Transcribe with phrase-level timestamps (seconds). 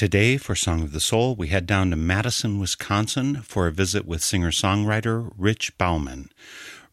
[0.00, 4.06] Today, for Song of the Soul, we head down to Madison, Wisconsin for a visit
[4.06, 6.30] with singer songwriter Rich Bauman.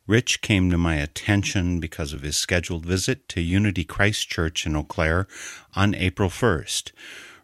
[0.08, 4.76] Rich came to my attention because of his scheduled visit to Unity Christ Church in
[4.76, 5.26] Eau Claire
[5.74, 6.92] on April 1st.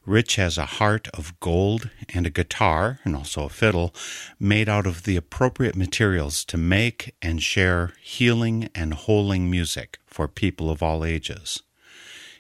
[0.06, 3.96] Rich has a heart of gold and a guitar, and also a fiddle,
[4.38, 10.28] made out of the appropriate materials to make and share healing and holing music for
[10.28, 11.64] people of all ages.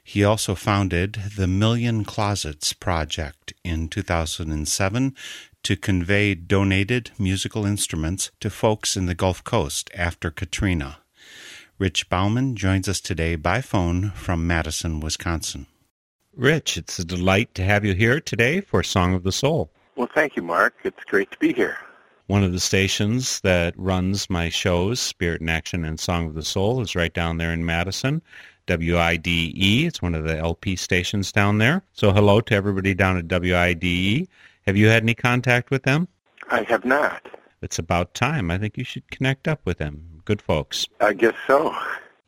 [0.03, 5.15] He also founded the Million Closets Project in 2007
[5.63, 10.97] to convey donated musical instruments to folks in the Gulf Coast after Katrina.
[11.79, 15.67] Rich Bauman joins us today by phone from Madison, Wisconsin.
[16.35, 19.71] Rich, it's a delight to have you here today for Song of the Soul.
[19.95, 20.73] Well, thank you, Mark.
[20.83, 21.77] It's great to be here.
[22.27, 26.43] One of the stations that runs my shows, Spirit in Action and Song of the
[26.43, 28.21] Soul, is right down there in Madison.
[28.67, 29.27] WIDE.
[29.85, 31.83] It's one of the LP stations down there.
[31.93, 34.27] So hello to everybody down at WIDE.
[34.65, 36.07] Have you had any contact with them?
[36.49, 37.27] I have not.
[37.61, 38.51] It's about time.
[38.51, 40.21] I think you should connect up with them.
[40.25, 40.87] Good folks.
[40.99, 41.75] I guess so.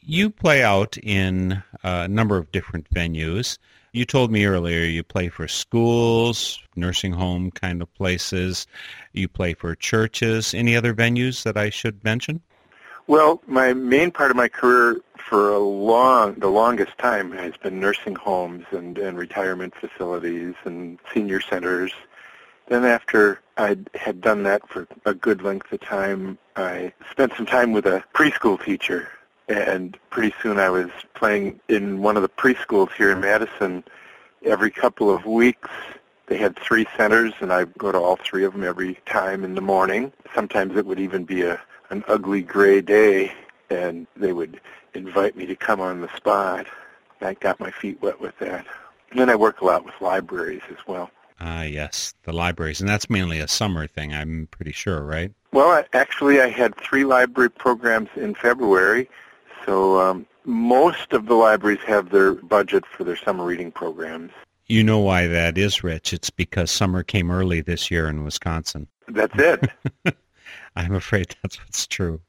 [0.01, 3.57] You play out in a number of different venues.
[3.91, 8.67] You told me earlier you play for schools, nursing home kind of places.
[9.13, 10.53] You play for churches.
[10.53, 12.41] Any other venues that I should mention?
[13.07, 17.79] Well, my main part of my career for a long, the longest time has been
[17.79, 21.91] nursing homes and, and retirement facilities and senior centers.
[22.67, 27.45] Then after I had done that for a good length of time, I spent some
[27.47, 29.09] time with a preschool teacher.
[29.47, 33.83] And pretty soon I was playing in one of the preschools here in Madison
[34.43, 35.69] every couple of weeks.
[36.27, 39.53] They had three centers, and I go to all three of them every time in
[39.53, 40.11] the morning.
[40.33, 41.59] Sometimes it would even be a
[41.91, 43.31] an ugly gray day,
[43.69, 44.59] and they would
[44.95, 46.67] invite me to come on the spot.
[47.22, 48.66] I got my feet wet with that.
[49.11, 51.09] And then I work a lot with libraries as well.
[51.39, 54.13] Ah, yes, the libraries, and that's mainly a summer thing.
[54.13, 55.31] I'm pretty sure, right?
[55.51, 59.09] Well, I, actually, I had three library programs in February,
[59.66, 64.31] so um, most of the libraries have their budget for their summer reading programs.
[64.67, 66.13] You know why that is, Rich.
[66.13, 68.88] It's because summer came early this year in Wisconsin.
[69.07, 69.69] That's it.
[70.75, 72.22] I'm afraid that's what's true.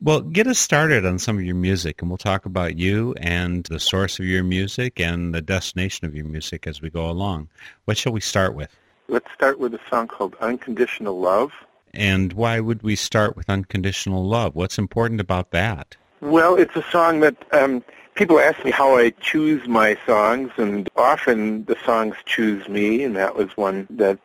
[0.00, 3.64] Well, get us started on some of your music, and we'll talk about you and
[3.64, 7.48] the source of your music and the destination of your music as we go along.
[7.84, 8.76] What shall we start with?
[9.08, 11.52] Let's start with a song called Unconditional Love.
[11.94, 14.54] And why would we start with Unconditional Love?
[14.54, 15.96] What's important about that?
[16.20, 20.88] Well, it's a song that um, people ask me how I choose my songs, and
[20.96, 24.18] often the songs choose me, and that was one that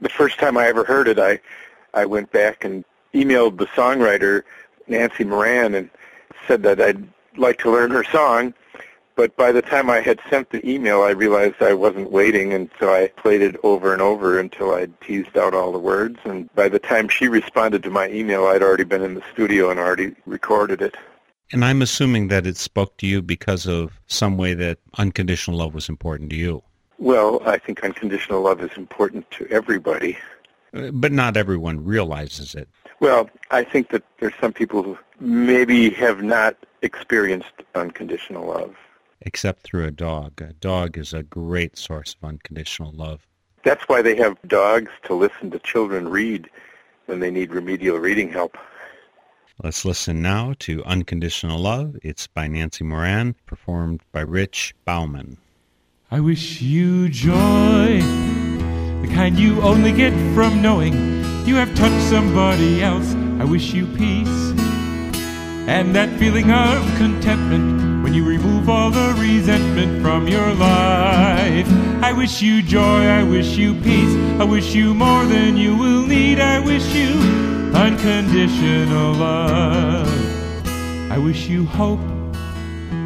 [0.00, 1.40] the first time I ever heard it, I
[1.92, 4.44] I went back and emailed the songwriter,
[4.90, 5.90] Nancy Moran, and
[6.46, 7.06] said that I'd
[7.36, 8.54] like to learn her song.
[9.16, 12.70] But by the time I had sent the email, I realized I wasn't waiting, and
[12.78, 16.18] so I played it over and over until I'd teased out all the words.
[16.24, 19.70] And by the time she responded to my email, I'd already been in the studio
[19.70, 20.94] and already recorded it.
[21.52, 25.74] And I'm assuming that it spoke to you because of some way that unconditional love
[25.74, 26.62] was important to you.
[26.98, 30.16] Well, I think unconditional love is important to everybody.
[30.72, 32.68] Uh, but not everyone realizes it.
[33.00, 38.76] Well, I think that there's some people who maybe have not experienced unconditional love.
[39.22, 40.40] Except through a dog.
[40.40, 43.26] A dog is a great source of unconditional love.
[43.64, 46.48] That's why they have dogs to listen to children read
[47.06, 48.56] when they need remedial reading help.
[49.62, 51.96] Let's listen now to Unconditional Love.
[52.02, 55.36] It's by Nancy Moran, performed by Rich Bauman.
[56.10, 58.00] I wish you joy
[59.02, 60.92] the kind you only get from knowing
[61.46, 63.14] you have touched somebody else.
[63.38, 64.52] I wish you peace
[65.66, 71.66] and that feeling of contentment when you remove all the resentment from your life.
[72.02, 76.06] I wish you joy, I wish you peace, I wish you more than you will
[76.06, 76.40] need.
[76.40, 77.12] I wish you
[77.74, 80.08] unconditional love.
[81.10, 82.00] I wish you hope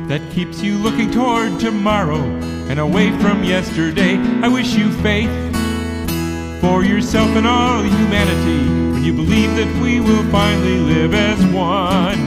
[0.08, 2.22] that keeps you looking toward tomorrow
[2.68, 4.16] and away from yesterday.
[4.42, 5.43] I wish you faith
[6.64, 12.18] for yourself and all humanity when you believe that we will finally live as one.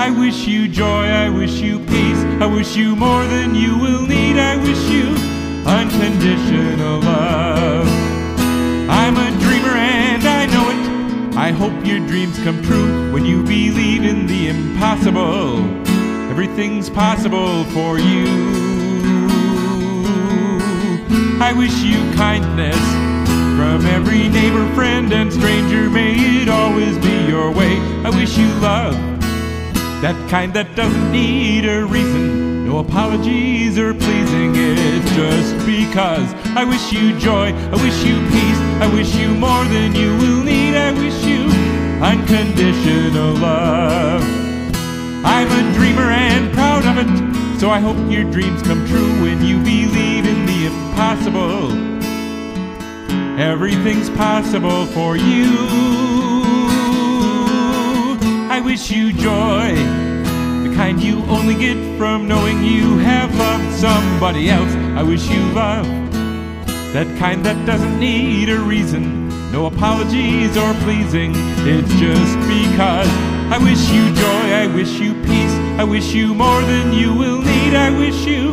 [0.00, 4.06] I wish you joy, I wish you peace, I wish you more than you will
[4.06, 4.36] need.
[4.38, 5.08] I wish you
[5.66, 7.88] unconditional love.
[8.88, 11.36] I'm a dreamer and I know it.
[11.36, 15.64] I hope your dreams come true when you believe in the impossible.
[16.30, 18.28] Everything's possible for you.
[21.42, 22.99] I wish you kindness
[23.60, 25.90] from every neighbor, friend, and stranger.
[25.90, 27.76] May it always be your way.
[28.06, 28.94] I wish you love,
[30.00, 32.64] that kind that doesn't need a reason.
[32.66, 36.32] No apologies or pleasing, it's just because.
[36.56, 40.42] I wish you joy, I wish you peace, I wish you more than you will
[40.42, 40.74] need.
[40.74, 41.44] I wish you
[42.00, 44.22] unconditional love.
[45.22, 49.44] I'm a dreamer and proud of it, so I hope your dreams come true when
[49.44, 51.99] you believe in the impossible.
[53.40, 55.56] Everything's possible for you.
[58.50, 59.74] I wish you joy,
[60.62, 64.70] the kind you only get from knowing you have loved somebody else.
[64.94, 65.86] I wish you love,
[66.92, 69.30] that kind that doesn't need a reason.
[69.50, 71.32] No apologies or pleasing,
[71.66, 73.08] it's just because.
[73.50, 77.40] I wish you joy, I wish you peace, I wish you more than you will
[77.40, 77.74] need.
[77.74, 78.50] I wish you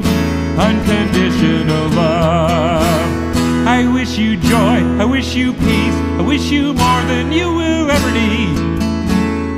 [0.58, 3.27] unconditional love.
[3.68, 7.92] I wish you joy, I wish you peace, I wish you more than you will
[7.92, 8.58] ever need.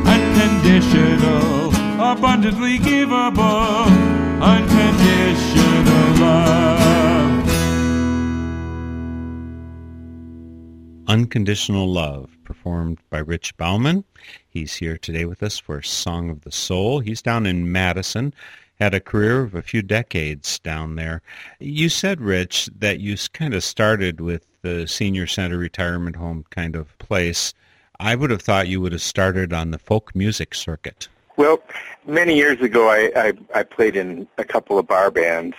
[0.04, 1.70] Unconditional,
[2.02, 3.86] abundantly givable,
[4.42, 6.70] unconditional love.
[11.08, 14.04] Unconditional Love, performed by Rich Bauman.
[14.48, 17.00] He's here today with us for Song of the Soul.
[17.00, 18.34] He's down in Madison,
[18.80, 21.22] had a career of a few decades down there.
[21.60, 26.76] You said, Rich, that you kind of started with the senior center retirement home kind
[26.76, 27.54] of place.
[28.00, 31.10] I would have thought you would have started on the folk music circuit.
[31.36, 31.62] Well,
[32.06, 35.56] many years ago, I, I, I played in a couple of bar bands,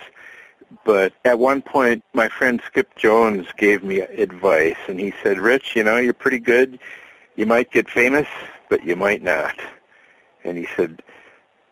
[0.85, 5.75] but at one point, my friend Skip Jones gave me advice, and he said, Rich,
[5.75, 6.79] you know, you're pretty good.
[7.35, 8.27] You might get famous,
[8.69, 9.55] but you might not.
[10.43, 11.01] And he said,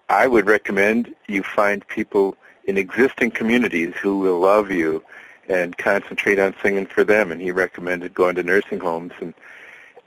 [0.09, 2.35] I would recommend you find people
[2.65, 5.03] in existing communities who will love you
[5.47, 7.31] and concentrate on singing for them.
[7.31, 9.13] And he recommended going to nursing homes.
[9.21, 9.33] And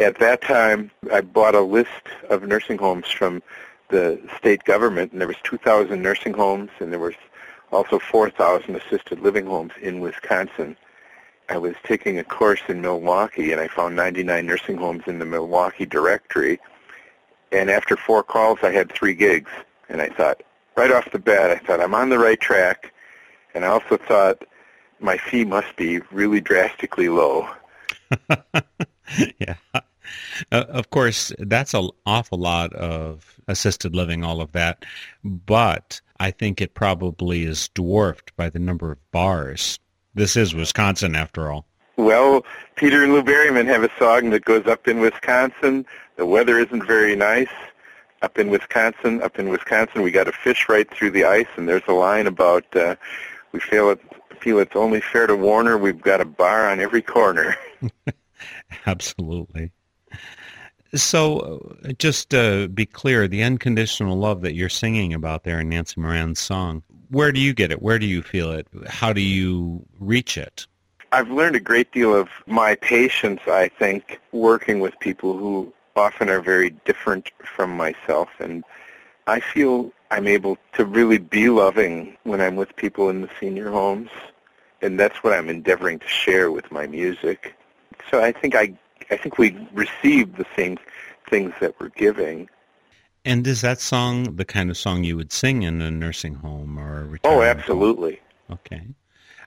[0.01, 3.43] at that time, I bought a list of nursing homes from
[3.89, 7.15] the state government, and there was 2,000 nursing homes, and there was
[7.71, 10.77] also 4,000 assisted living homes in Wisconsin.
[11.49, 15.27] I was taking a course in Milwaukee, and I found 99 nursing homes in the
[15.27, 16.59] Milwaukee directory.
[17.51, 19.51] And after four calls, I had three gigs.
[19.93, 20.43] And I thought,
[20.75, 22.93] right off the bat, I thought, I'm on the right track.
[23.55, 24.45] And I also thought,
[24.99, 27.49] my fee must be really drastically low.
[29.39, 29.55] yeah.
[30.51, 34.85] Uh, of course, that's an awful lot of assisted living, all of that.
[35.23, 39.79] But I think it probably is dwarfed by the number of bars.
[40.15, 41.67] This is Wisconsin, after all.
[41.97, 42.47] Well,
[42.77, 45.85] Peter and Lou Berryman have a song that goes up in Wisconsin.
[46.17, 47.53] The weather isn't very nice.
[48.23, 51.69] Up in Wisconsin, up in Wisconsin, we got to fish right through the ice, and
[51.69, 52.95] there's a line about uh,
[53.53, 54.01] we feel it,
[54.41, 55.77] feel it's only fair to Warner.
[55.77, 57.57] We've got a bar on every corner.
[58.87, 59.73] Absolutely.
[60.95, 65.71] So, uh, just to be clear, the unconditional love that you're singing about there in
[65.71, 67.81] Nancy Moran's song, where do you get it?
[67.81, 68.67] Where do you feel it?
[68.89, 70.67] How do you reach it?
[71.13, 76.29] I've learned a great deal of my patience, I think, working with people who often
[76.29, 78.29] are very different from myself.
[78.39, 78.65] And
[79.27, 83.71] I feel I'm able to really be loving when I'm with people in the senior
[83.71, 84.11] homes.
[84.81, 87.55] And that's what I'm endeavoring to share with my music.
[88.11, 88.75] So I think I
[89.11, 90.79] I think we receive the same
[91.29, 92.49] things that we're giving.
[93.25, 96.79] And is that song the kind of song you would sing in a nursing home
[96.79, 98.21] or a oh, retirement Oh, absolutely.
[98.49, 98.59] Home?
[98.67, 98.83] Okay.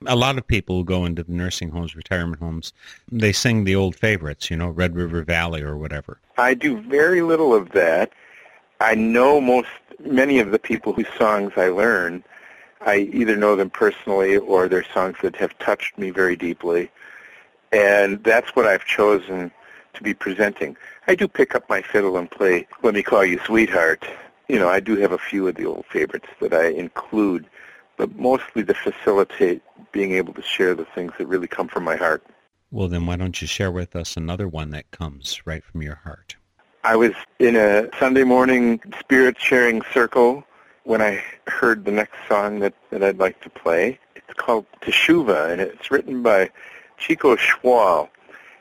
[0.04, 2.72] A lot of people go into the nursing homes, retirement homes,
[3.10, 6.18] they sing the old favorites, you know, Red River Valley or whatever.
[6.36, 8.12] I do very little of that.
[8.80, 9.68] I know most,
[10.04, 12.22] many of the people whose songs I learn.
[12.82, 16.90] I either know them personally or they're songs that have touched me very deeply.
[17.72, 19.50] And that's what I've chosen
[19.94, 20.76] to be presenting.
[21.08, 24.04] I do pick up my fiddle and play Let Me Call You Sweetheart.
[24.48, 27.46] You know, I do have a few of the old favorites that I include,
[27.96, 29.62] but mostly to facilitate
[29.92, 32.22] being able to share the things that really come from my heart.
[32.70, 35.94] Well, then why don't you share with us another one that comes right from your
[35.94, 36.36] heart?
[36.84, 40.44] I was in a Sunday morning spirit sharing circle
[40.84, 43.98] when I heard the next song that, that I'd like to play.
[44.14, 46.50] It's called Teshuva, and it's written by
[46.96, 48.08] Chico Schwall.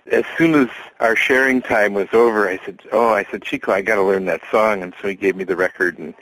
[0.07, 3.81] As soon as our sharing time was over, I said, "Oh, I said Chico, I
[3.81, 6.13] got to learn that song," and so he gave me the record, and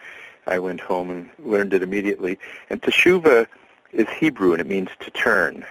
[0.48, 2.38] I went home and learned it immediately.
[2.70, 3.48] And Teshuva
[3.92, 5.66] is Hebrew, and it means to turn.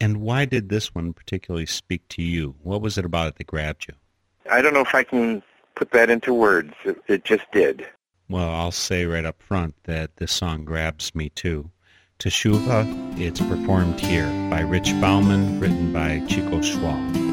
[0.00, 2.54] And why did this one particularly speak to you?
[2.62, 3.94] What was it about it that grabbed you?
[4.50, 5.42] I don't know if I can
[5.74, 6.74] put that into words.
[6.84, 7.86] It, it just did.
[8.28, 11.70] Well, I'll say right up front that this song grabs me too.
[12.18, 17.23] Teshuva, it's performed here by Rich Bauman, written by Chico Schwall.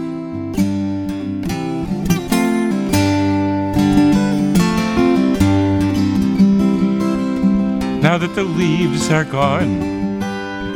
[8.11, 10.19] Now that the leaves are gone,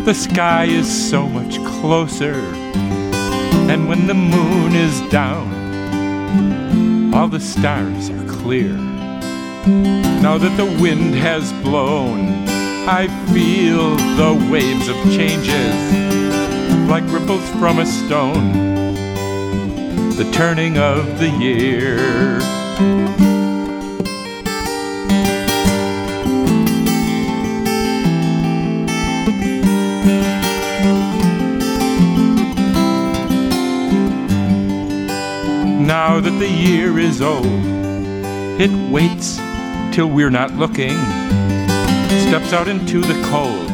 [0.06, 2.36] the sky is so much closer.
[3.70, 5.54] And when the moon is down,
[7.14, 8.72] all the stars are clear.
[10.24, 12.30] Now that the wind has blown,
[12.88, 15.76] I feel the waves of changes
[16.88, 18.54] like ripples from a stone.
[20.16, 23.25] The turning of the year.
[36.40, 39.38] The year is old, it waits
[39.96, 40.98] till we're not looking
[42.28, 43.70] steps out into the cold.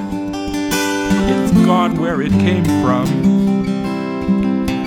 [1.29, 3.05] It's gone where it came from.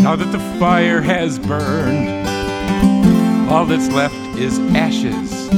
[0.02, 2.28] Now that the fire has burned,
[3.48, 5.48] all that's left is ashes.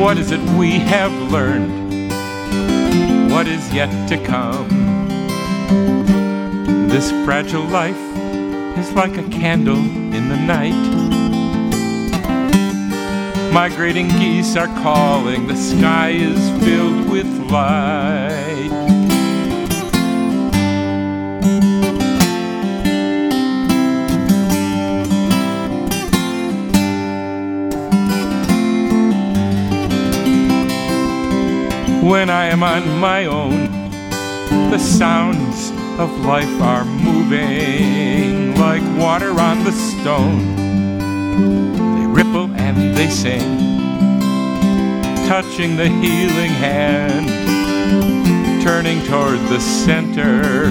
[0.00, 2.10] What is it we have learned?
[3.30, 4.68] What is yet to come?
[6.88, 7.96] This fragile life
[8.78, 11.05] is like a candle in the night.
[13.56, 18.68] Migrating geese are calling, the sky is filled with light.
[32.02, 33.70] When I am on my own,
[34.70, 40.65] the sounds of life are moving like water on the stone
[42.96, 43.58] they sing,
[45.28, 47.28] touching the healing hand,
[48.62, 50.70] turning toward the center.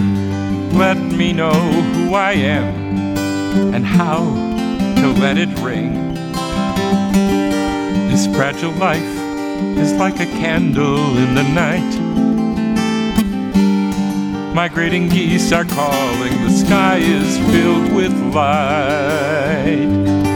[0.76, 4.22] Let me know who I am and how
[5.02, 6.16] to let it ring.
[8.10, 9.04] This fragile life
[9.78, 11.94] is like a candle in the night.
[14.56, 20.35] Migrating geese are calling, the sky is filled with light.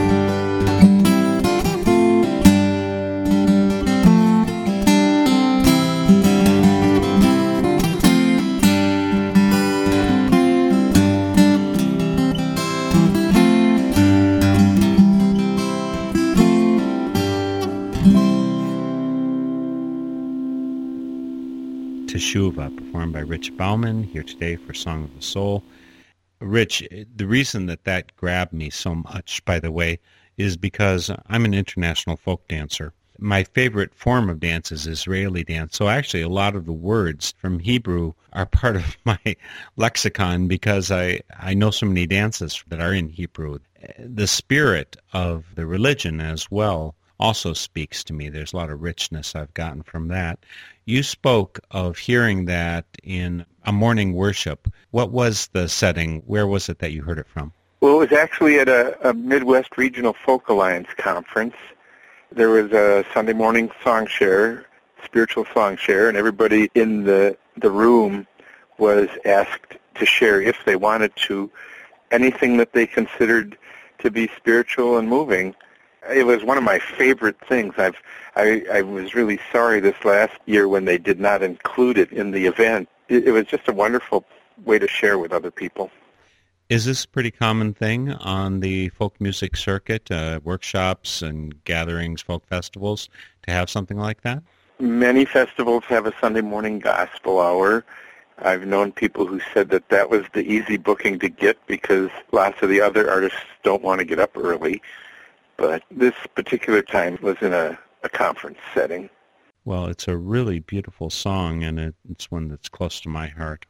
[23.11, 25.63] Performed by Rich Bauman, here today for Song of the Soul.
[26.41, 29.99] Rich, the reason that that grabbed me so much, by the way,
[30.37, 32.93] is because I'm an international folk dancer.
[33.17, 35.75] My favorite form of dance is Israeli dance.
[35.75, 39.19] So actually, a lot of the words from Hebrew are part of my
[39.75, 43.59] lexicon because I, I know so many dances that are in Hebrew.
[43.97, 48.29] The spirit of the religion as well also speaks to me.
[48.29, 50.39] There's a lot of richness I've gotten from that.
[50.85, 54.67] You spoke of hearing that in a morning worship.
[54.91, 56.23] What was the setting?
[56.25, 57.51] Where was it that you heard it from?
[57.81, 61.55] Well, it was actually at a, a Midwest Regional Folk Alliance conference.
[62.31, 64.65] There was a Sunday morning song share,
[65.03, 68.25] spiritual song share, and everybody in the the room
[68.77, 71.51] was asked to share, if they wanted to,
[72.11, 73.57] anything that they considered
[73.99, 75.53] to be spiritual and moving
[76.09, 77.73] it was one of my favorite things.
[77.77, 77.97] I've
[78.35, 82.31] I, I was really sorry this last year when they did not include it in
[82.31, 82.87] the event.
[83.09, 84.23] It, it was just a wonderful
[84.63, 85.91] way to share with other people.
[86.69, 92.21] Is this a pretty common thing on the folk music circuit, uh, workshops and gatherings,
[92.21, 93.09] folk festivals,
[93.47, 94.43] to have something like that?
[94.79, 97.83] Many festivals have a Sunday morning gospel hour.
[98.37, 102.61] I've known people who said that that was the easy booking to get because lots
[102.61, 104.81] of the other artists don't want to get up early.
[105.59, 109.09] But this particular time was in a, a conference setting.
[109.65, 113.65] Well, it's a really beautiful song, and it, it's one that's close to my heart.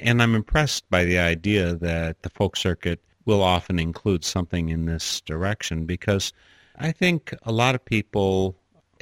[0.00, 4.86] And I'm impressed by the idea that the folk circuit will often include something in
[4.86, 6.32] this direction because
[6.76, 8.56] I think a lot of people,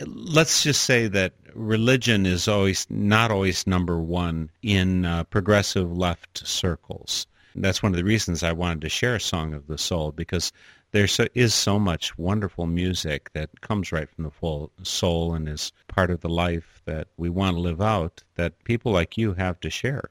[0.04, 6.46] let's just say that religion is always not always number one in uh, progressive left
[6.46, 7.26] circles.
[7.60, 10.52] That's one of the reasons I wanted to share a Song of the Soul because
[10.92, 15.48] there so, is so much wonderful music that comes right from the full soul and
[15.48, 19.34] is part of the life that we want to live out that people like you
[19.34, 20.04] have to share.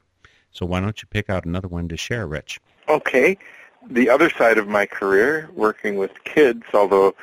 [0.52, 2.60] So why don't you pick out another one to share, Rich?
[2.88, 3.38] Okay.
[3.90, 7.14] The other side of my career, working with kids, although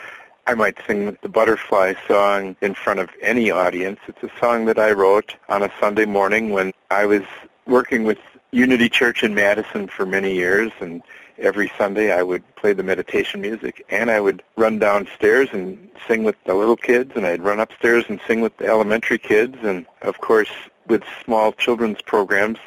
[0.48, 4.00] I might sing the Butterfly song in front of any audience.
[4.08, 7.24] It's a song that I wrote on a Sunday morning when I was
[7.66, 8.20] working with
[8.56, 11.02] Unity Church in Madison for many years and
[11.38, 16.24] every Sunday I would play the meditation music and I would run downstairs and sing
[16.24, 19.86] with the little kids and I'd run upstairs and sing with the elementary kids and
[20.04, 20.52] of course
[20.88, 22.58] with small children's programs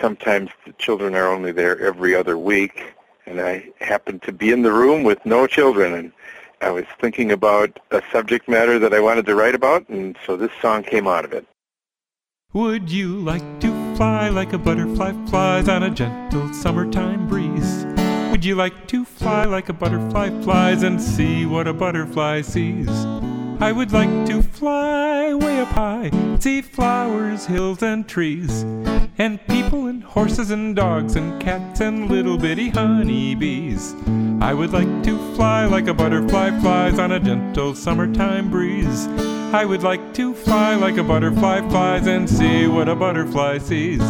[0.00, 2.94] sometimes the children are only there every other week
[3.26, 6.12] and I happened to be in the room with no children and
[6.60, 10.36] I was thinking about a subject matter that I wanted to write about and so
[10.36, 11.44] this song came out of it.
[12.52, 17.84] Would you like to fly like a butterfly flies on a gentle summertime breeze?
[18.30, 22.88] Would you like to fly like a butterfly flies and see what a butterfly sees?
[23.60, 28.62] I would like to fly way up high, see flowers, hills, and trees,
[29.18, 33.96] and people and horses and dogs and cats and little bitty honeybees.
[34.40, 39.08] I would like to fly like a butterfly flies on a gentle summertime breeze.
[39.52, 44.02] I would like to fly like a butterfly flies and see what a butterfly sees.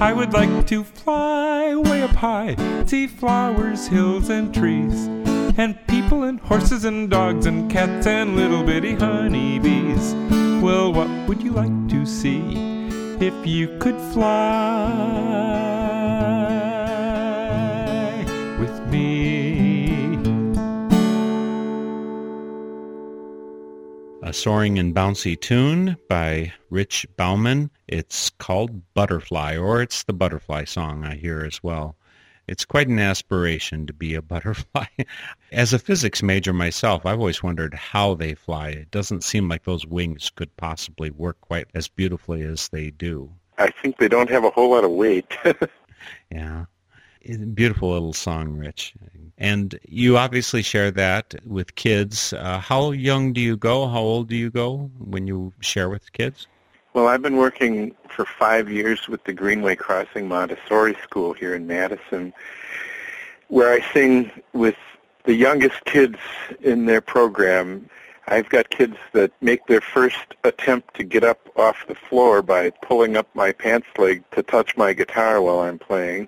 [0.00, 2.56] I would like to fly way up high,
[2.86, 5.06] see flowers, hills, and trees,
[5.60, 10.14] and people and horses and dogs and cats and little bitty honeybees.
[10.62, 12.40] Well, what would you like to see
[13.20, 14.24] if you could fly
[18.58, 20.16] with me?
[24.22, 27.70] a soaring and bouncy tune by Rich Bauman.
[27.88, 31.96] It's called Butterfly, or it's the Butterfly song I hear as well.
[32.50, 34.86] It's quite an aspiration to be a butterfly.
[35.52, 38.70] As a physics major myself, I've always wondered how they fly.
[38.70, 43.30] It doesn't seem like those wings could possibly work quite as beautifully as they do.
[43.56, 45.32] I think they don't have a whole lot of weight.
[46.32, 46.64] yeah.
[47.54, 48.94] Beautiful little song, Rich.
[49.38, 52.32] And you obviously share that with kids.
[52.32, 53.86] Uh, how young do you go?
[53.86, 56.48] How old do you go when you share with kids?
[56.92, 61.64] Well, I've been working for five years with the Greenway Crossing Montessori School here in
[61.68, 62.32] Madison,
[63.46, 64.74] where I sing with
[65.22, 66.18] the youngest kids
[66.60, 67.88] in their program.
[68.26, 72.70] I've got kids that make their first attempt to get up off the floor by
[72.82, 76.26] pulling up my pants leg to touch my guitar while I'm playing.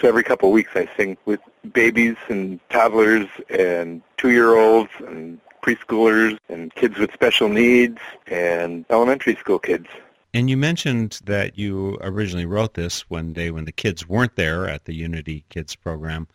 [0.00, 1.40] So every couple of weeks I sing with
[1.72, 9.58] babies and toddlers and two-year-olds and preschoolers and kids with special needs and elementary school
[9.58, 9.86] kids.
[10.32, 14.68] And you mentioned that you originally wrote this one day when the kids weren't there
[14.68, 16.28] at the Unity Kids program.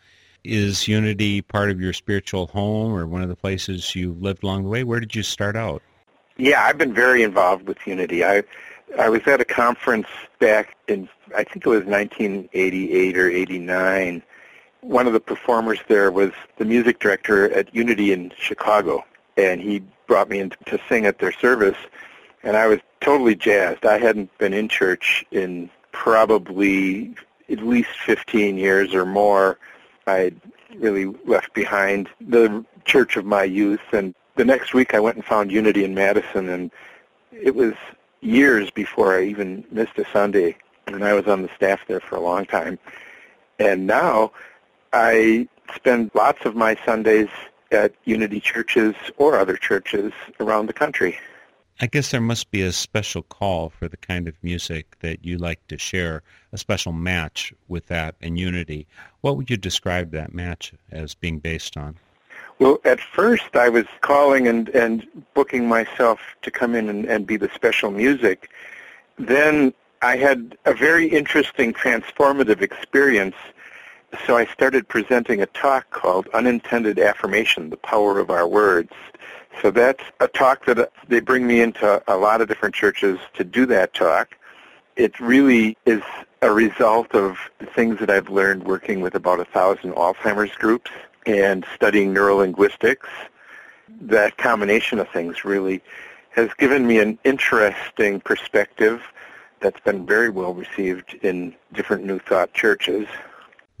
[0.44, 4.64] Is Unity part of your spiritual home or one of the places you've lived along
[4.64, 4.84] the way?
[4.84, 5.82] Where did you start out?
[6.36, 8.24] Yeah, I've been very involved with Unity.
[8.24, 8.42] I
[8.98, 10.06] I was at a conference
[10.38, 14.22] back in I think it was 1988 or 89.
[14.82, 19.04] One of the performers there was the music director at Unity in Chicago,
[19.36, 21.76] and he brought me in to sing at their service,
[22.42, 23.84] and I was totally jazzed.
[23.84, 27.14] I hadn't been in church in probably
[27.48, 29.58] at least 15 years or more.
[30.06, 30.40] I had
[30.76, 35.24] really left behind the church of my youth, and the next week I went and
[35.24, 36.70] found Unity in Madison, and
[37.32, 37.74] it was
[38.20, 42.16] years before I even missed a Sunday, and I was on the staff there for
[42.16, 42.78] a long time.
[43.58, 44.32] And now
[44.92, 47.28] I spend lots of my Sundays
[47.70, 51.18] at Unity churches or other churches around the country.
[51.78, 55.36] I guess there must be a special call for the kind of music that you
[55.36, 58.86] like to share, a special match with that and Unity.
[59.20, 61.96] What would you describe that match as being based on?
[62.58, 67.26] Well, at first I was calling and, and booking myself to come in and, and
[67.26, 68.50] be the special music.
[69.18, 73.36] Then I had a very interesting transformative experience.
[74.24, 78.92] So I started presenting a talk called Unintended Affirmation, The Power of Our Words.
[79.60, 83.18] So that's a talk that uh, they bring me into a lot of different churches
[83.34, 84.36] to do that talk.
[84.96, 86.02] It really is
[86.42, 90.90] a result of the things that I've learned working with about a thousand Alzheimer's groups
[91.26, 93.08] and studying neurolinguistics,
[94.00, 95.82] that combination of things really
[96.30, 99.02] has given me an interesting perspective
[99.60, 103.06] that's been very well received in different New Thought churches.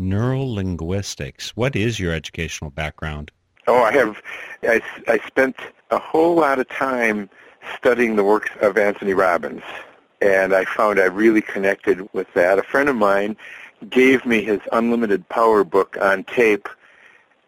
[0.00, 1.50] Neurolinguistics.
[1.50, 3.30] What is your educational background?
[3.66, 4.22] Oh, I have.
[4.62, 5.56] I, I spent
[5.90, 7.28] a whole lot of time
[7.76, 9.62] studying the works of Anthony Robbins,
[10.20, 12.58] and I found I really connected with that.
[12.58, 13.36] A friend of mine
[13.90, 16.68] gave me his Unlimited Power book on tape,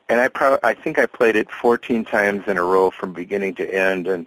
[0.08, 3.54] and I pro- I think I played it 14 times in a row from beginning
[3.56, 4.06] to end.
[4.06, 4.26] And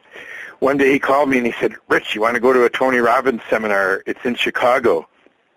[0.60, 2.69] one day he called me and he said, "Rich, you want to go to a
[2.69, 4.03] Tony Robbins seminar?
[4.05, 5.07] It's in Chicago."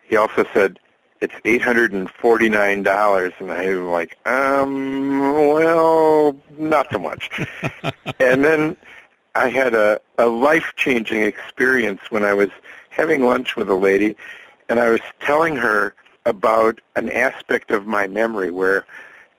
[0.03, 0.79] He also said,
[1.25, 7.31] "It's $849," and I was like, "Um, well, not so much."
[8.21, 8.77] and then
[9.35, 12.51] I had a, a life-changing experience when I was
[12.91, 14.17] having lunch with a lady,
[14.69, 15.95] and I was telling her
[16.27, 18.85] about an aspect of my memory where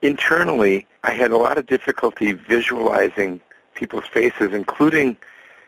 [0.02, 3.40] internally I had a lot of difficulty visualizing
[3.74, 5.16] people's faces, including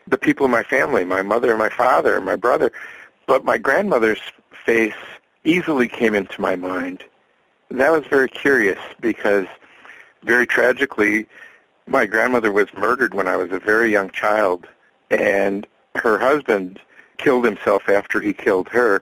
[0.07, 2.71] the people in my family, my mother, my father, my brother.
[3.25, 4.21] But my grandmother's
[4.65, 4.93] face
[5.43, 7.03] easily came into my mind.
[7.69, 9.45] That was very curious because
[10.23, 11.27] very tragically,
[11.87, 14.67] my grandmother was murdered when I was a very young child,
[15.09, 16.79] and her husband
[17.17, 19.01] killed himself after he killed her.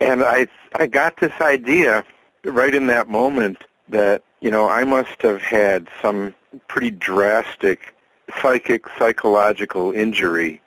[0.00, 2.04] And I I got this idea
[2.44, 6.34] right in that moment that, you know, I must have had some
[6.68, 7.94] pretty drastic
[8.40, 10.60] psychic psychological injury,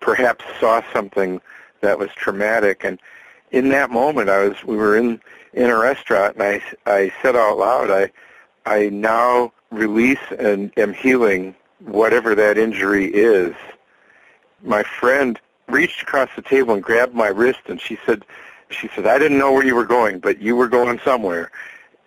[0.00, 1.40] perhaps saw something
[1.80, 2.98] that was traumatic and
[3.56, 5.18] in that moment I was we were in
[5.54, 8.12] in a restaurant and I I said out loud I
[8.66, 13.54] I now release and am healing whatever that injury is.
[14.62, 18.24] My friend reached across the table and grabbed my wrist and she said
[18.68, 21.50] she said, I didn't know where you were going, but you were going somewhere.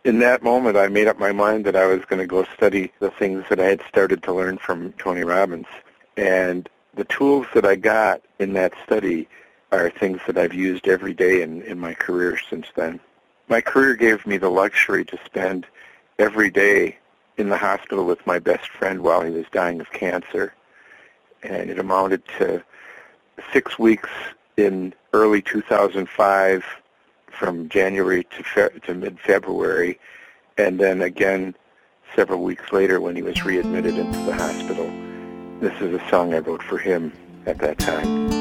[0.03, 2.91] In that moment, I made up my mind that I was going to go study
[2.99, 5.67] the things that I had started to learn from Tony Robbins.
[6.17, 9.29] And the tools that I got in that study
[9.71, 12.99] are things that I've used every day in, in my career since then.
[13.47, 15.67] My career gave me the luxury to spend
[16.17, 16.97] every day
[17.37, 20.53] in the hospital with my best friend while he was dying of cancer.
[21.43, 22.63] And it amounted to
[23.53, 24.09] six weeks
[24.57, 26.65] in early 2005
[27.31, 29.99] from January to, fe- to mid-February,
[30.57, 31.55] and then again
[32.15, 34.91] several weeks later when he was readmitted into the hospital.
[35.61, 37.13] This is a song I wrote for him
[37.45, 38.38] at that time.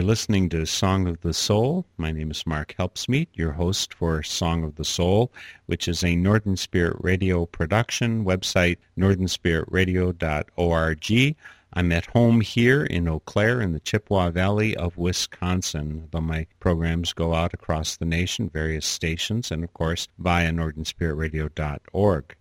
[0.00, 1.84] You're listening to Song of the Soul.
[1.98, 5.30] My name is Mark Helpsmeet, your host for Song of the Soul,
[5.66, 8.24] which is a Northern Spirit Radio production.
[8.24, 11.36] Website northernspiritradio.org.
[11.74, 16.46] I'm at home here in Eau Claire in the Chippewa Valley of Wisconsin, though my
[16.60, 22.36] programs go out across the nation, various stations, and of course via northernspiritradio.org.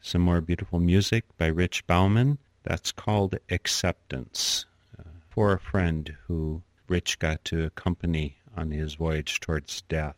[0.00, 2.38] Some more beautiful music by Rich Bauman.
[2.62, 4.64] That's called Acceptance
[4.98, 10.16] uh, for a friend who Rich got to accompany on his voyage towards death.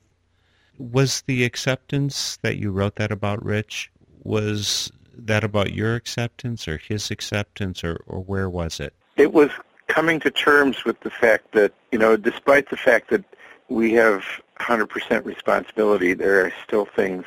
[0.78, 3.90] Was the acceptance that you wrote that about, Rich,
[4.22, 8.92] was that about your acceptance or his acceptance or, or where was it?
[9.16, 9.50] It was
[9.86, 13.24] coming to terms with the fact that, you know, despite the fact that
[13.68, 14.24] we have
[14.60, 17.24] 100% responsibility, there are still things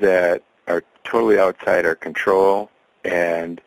[0.00, 2.70] that are totally outside our control.
[3.04, 3.60] And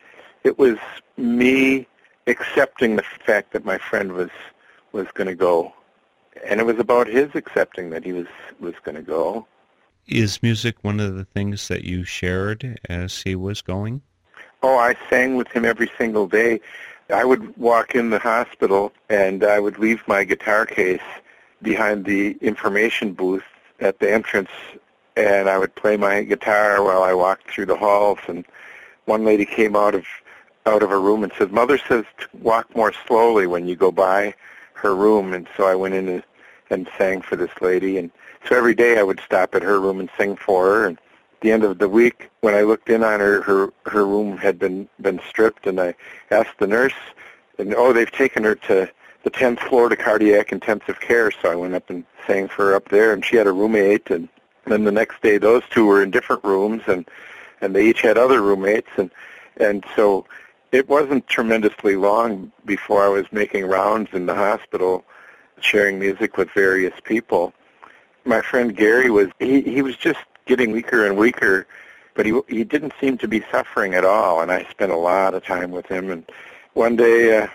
[0.44, 0.78] it was
[1.16, 1.86] me
[2.30, 4.30] accepting the fact that my friend was
[4.92, 5.72] was going to go,
[6.44, 8.26] and it was about his accepting that he was
[8.60, 9.46] was going to go.
[10.06, 14.02] Is music one of the things that you shared as he was going?
[14.62, 16.60] Oh, I sang with him every single day.
[17.10, 21.00] I would walk in the hospital and I would leave my guitar case
[21.62, 23.44] behind the information booth
[23.80, 24.50] at the entrance
[25.16, 28.44] and I would play my guitar while I walked through the halls and
[29.06, 30.04] one lady came out of
[30.66, 33.90] out of her room and said, Mother says to walk more slowly when you go
[33.90, 34.34] by
[34.74, 36.22] her room, and so I went in and,
[36.70, 37.98] and sang for this lady.
[37.98, 38.10] And
[38.48, 40.86] so every day I would stop at her room and sing for her.
[40.86, 44.06] And at the end of the week, when I looked in on her, her her
[44.06, 45.94] room had been been stripped, and I
[46.30, 46.94] asked the nurse,
[47.58, 48.90] and oh, they've taken her to
[49.22, 51.30] the 10th floor to cardiac intensive care.
[51.30, 54.10] So I went up and sang for her up there, and she had a roommate.
[54.10, 54.28] And
[54.66, 57.08] then the next day, those two were in different rooms, and
[57.60, 59.10] and they each had other roommates, and
[59.58, 60.24] and so
[60.72, 65.04] it wasn't tremendously long before I was making rounds in the hospital,
[65.60, 67.52] sharing music with various people.
[68.24, 71.66] My friend Gary was he, he was just getting weaker and weaker,
[72.14, 74.40] but he he didn't seem to be suffering at all.
[74.40, 76.10] And I spent a lot of time with him.
[76.10, 76.30] And
[76.74, 77.48] one day uh,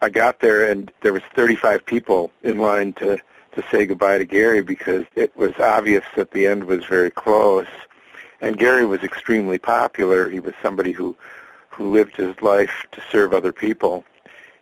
[0.00, 3.18] I got there, and there was 35 people in line to
[3.52, 7.66] to say goodbye to Gary because it was obvious that the end was very close.
[8.40, 10.30] And Gary was extremely popular.
[10.30, 11.16] He was somebody who
[11.78, 14.04] who lived his life to serve other people.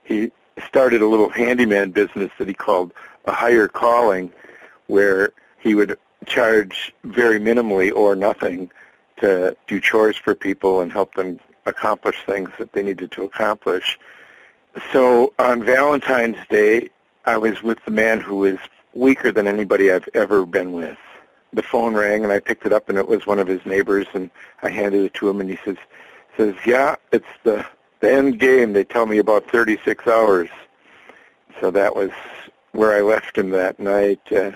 [0.04, 0.30] He
[0.68, 2.92] started a little handyman business that he called
[3.24, 4.30] a higher calling,
[4.86, 8.70] where he would charge very minimally or nothing
[9.16, 13.98] to do chores for people and help them accomplish things that they needed to accomplish.
[14.92, 16.90] So on Valentine's Day,
[17.24, 18.58] I was with the man who was
[18.92, 20.98] weaker than anybody I've ever been with.
[21.54, 24.06] The phone rang and I picked it up and it was one of his neighbors
[24.12, 24.30] and
[24.62, 25.76] I handed it to him and he says,
[26.36, 27.64] says, yeah, it's the,
[28.00, 28.72] the end game.
[28.72, 30.48] They tell me about 36 hours.
[31.60, 32.10] So that was
[32.72, 34.20] where I left him that night.
[34.30, 34.52] Uh,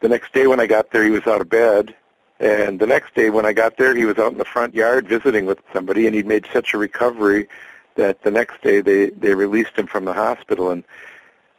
[0.00, 1.94] the next day when I got there, he was out of bed.
[2.40, 5.08] And the next day when I got there, he was out in the front yard
[5.08, 7.48] visiting with somebody, and he'd made such a recovery
[7.94, 10.70] that the next day they, they released him from the hospital.
[10.70, 10.84] And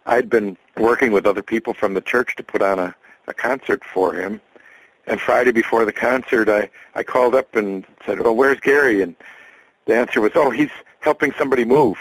[0.06, 2.96] I'd been working with other people from the church to put on a,
[3.28, 4.42] a concert for him.
[5.08, 9.02] And Friday before the concert, I, I called up and said, oh, where's Gary?
[9.02, 9.16] And
[9.86, 11.98] the answer was, oh, he's helping somebody move.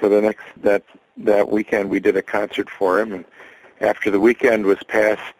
[0.00, 0.82] So the next that
[1.18, 3.24] that weekend we did a concert for him, and
[3.80, 5.34] after the weekend was passed,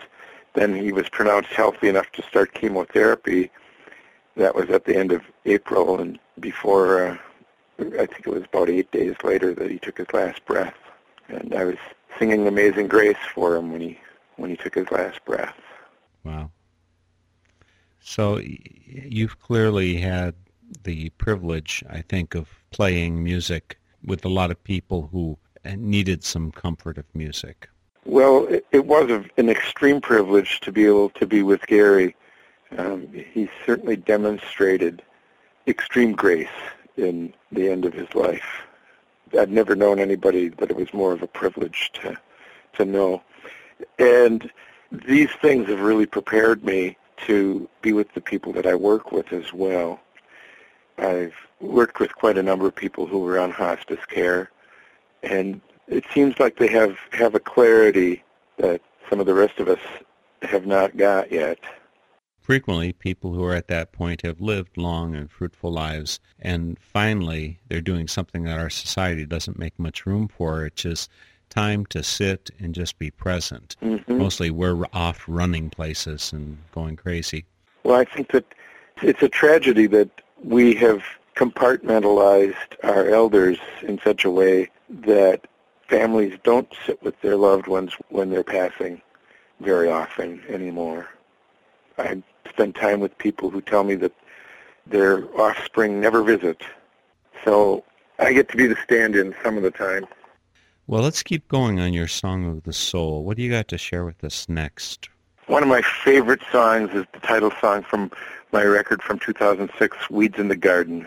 [0.53, 3.51] then he was pronounced healthy enough to start chemotherapy.
[4.37, 7.17] That was at the end of April, and before uh,
[7.81, 10.77] I think it was about eight days later that he took his last breath.
[11.29, 11.79] And I was
[12.19, 13.99] singing "Amazing Grace" for him when he
[14.37, 15.57] when he took his last breath.
[16.25, 16.51] Wow.
[18.03, 20.35] So you've clearly had
[20.85, 25.39] the privilege, I think, of playing music with a lot of people who
[25.77, 27.69] needed some comfort of music.
[28.05, 32.17] Well, it, it was an extreme privilege to be able to be with Gary.
[32.77, 35.03] Um, he certainly demonstrated
[35.69, 36.49] extreme grace
[36.97, 38.63] in the end of his life.
[39.39, 42.17] I'd never known anybody that it was more of a privilege to
[42.75, 43.23] to know.
[43.99, 44.51] And
[44.91, 49.33] these things have really prepared me to be with the people that I work with
[49.33, 50.01] as well.
[50.99, 54.51] I've worked with quite a number of people who were on hospice care,
[55.23, 58.23] and it seems like they have, have a clarity
[58.59, 59.81] that some of the rest of us
[60.43, 61.59] have not got yet.
[62.41, 67.61] Frequently, people who are at that point have lived long and fruitful lives, and finally,
[67.69, 71.09] they're doing something that our society doesn't make much room for, which is
[71.53, 73.77] time to sit and just be present.
[73.83, 74.19] Mm-hmm.
[74.19, 77.45] Mostly we're off running places and going crazy.
[77.85, 78.47] Well, I think that
[79.03, 80.09] it's a tragedy that
[80.43, 81.03] we have
[81.37, 85.47] compartmentalized our elders in such a way that
[85.89, 89.03] families don't sit with their loved ones when they're passing
[89.61, 91.09] very often anymore.
[91.99, 94.13] I spend time with people who tell me that
[94.87, 96.63] their offspring never visit.
[97.45, 97.85] So
[98.19, 100.07] I get to be the stand-in some of the time.
[100.87, 103.25] Well, let's keep going on your Song of the Soul.
[103.25, 105.09] What do you got to share with us next?
[105.47, 108.11] One of my favorite songs is the title song from
[108.53, 111.07] my record from 2006, Weeds in the Garden.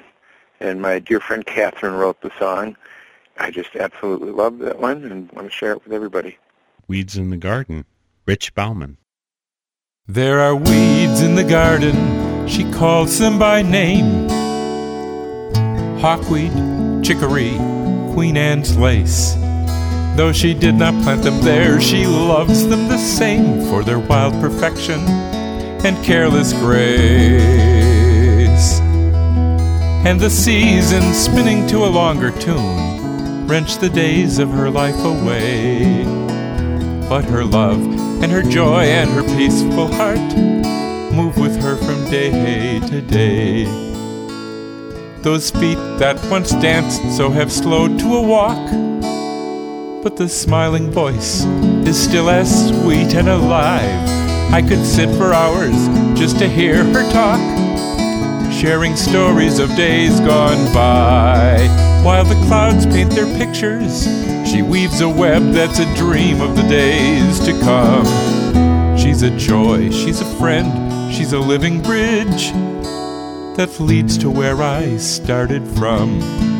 [0.59, 2.77] And my dear friend Catherine wrote the song.
[3.37, 6.37] I just absolutely love that one and want to share it with everybody.
[6.87, 7.85] Weeds in the Garden,
[8.25, 8.97] Rich Bauman.
[10.07, 14.29] There are weeds in the garden, she calls them by name.
[15.99, 16.53] Hawkweed,
[17.03, 17.55] chicory,
[18.13, 19.35] Queen Anne's lace.
[20.15, 24.33] Though she did not plant them there, she loves them the same for their wild
[24.41, 25.01] perfection
[25.85, 27.35] and careless grace.
[30.05, 36.05] And the season spinning to a longer tune wrench the days of her life away.
[37.09, 37.81] But her love
[38.23, 40.17] and her joy and her peaceful heart
[41.13, 43.65] move with her from day to day.
[45.21, 48.71] Those feet that once danced so have slowed to a walk,
[50.05, 51.43] but the smiling voice
[51.87, 54.07] is still as sweet and alive.
[54.53, 57.39] I could sit for hours just to hear her talk,
[58.53, 61.57] sharing stories of days gone by.
[62.03, 64.03] While the clouds paint their pictures,
[64.47, 68.05] she weaves a web that's a dream of the days to come.
[68.95, 72.51] She's a joy, she's a friend, she's a living bridge
[73.57, 76.54] that leads to where I started from.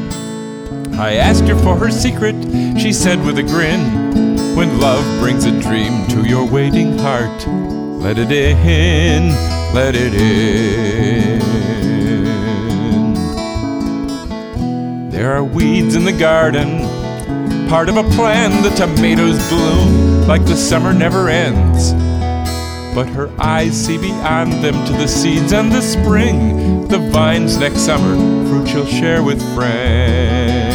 [0.98, 2.36] I asked her for her secret,
[2.80, 7.46] she said with a grin, When love brings a dream to your waiting heart,
[8.02, 9.30] let it in,
[9.74, 11.40] let it in.
[15.12, 16.88] There are weeds in the garden,
[17.68, 18.64] part of a plan.
[18.64, 21.92] The tomatoes bloom like the summer never ends.
[22.96, 27.80] But her eyes see beyond them to the seeds and the spring, the vines next
[27.80, 28.16] summer,
[28.48, 30.75] fruit she'll share with friends.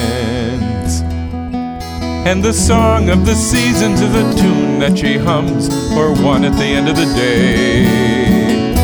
[2.27, 6.53] And the song of the seasons is a tune that she hums for one at
[6.53, 8.75] the end of the day.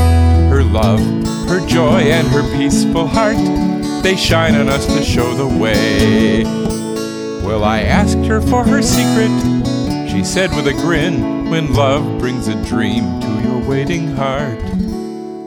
[0.49, 1.01] Her love,
[1.47, 3.37] her joy, and her peaceful heart,
[4.03, 6.45] they shine on us to show the way.
[7.45, 9.31] Well, I asked her for her secret.
[10.11, 14.59] She said with a grin, when love brings a dream to your waiting heart,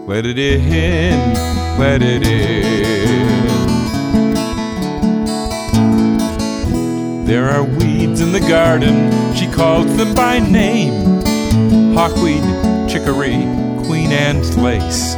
[0.07, 1.33] let it in,
[1.79, 3.58] let it in.
[7.29, 11.21] There are weeds in the garden, she calls them by name
[11.93, 12.41] hawkweed,
[12.89, 13.45] chicory,
[13.85, 15.13] Queen Anne's lace.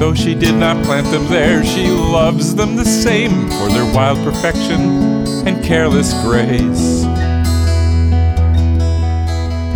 [0.00, 4.18] Though she did not plant them there, she loves them the same for their wild
[4.24, 4.80] perfection
[5.46, 7.04] and careless grace.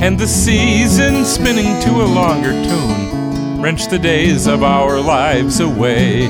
[0.03, 6.27] And the season spinning to a longer tune wrench the days of our lives away.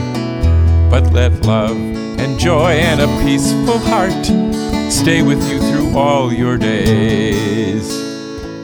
[0.91, 4.48] But let love and joy and a peaceful heart
[4.91, 7.89] stay with you through all your days.